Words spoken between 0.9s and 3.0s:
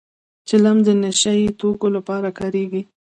نشه يي توکو لپاره کارېږي